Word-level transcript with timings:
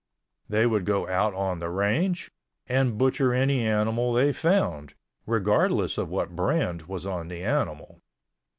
They 0.49 0.65
would 0.65 0.83
go 0.85 1.07
out 1.07 1.35
on 1.35 1.59
the 1.59 1.69
range, 1.69 2.31
and 2.65 2.97
butcher 2.97 3.35
any 3.35 3.61
animal 3.63 4.13
they 4.13 4.33
found, 4.33 4.95
regardless 5.27 5.95
of 5.99 6.09
what 6.09 6.35
brand 6.35 6.87
was 6.87 7.05
on 7.05 7.27
the 7.27 7.43
animal. 7.43 8.01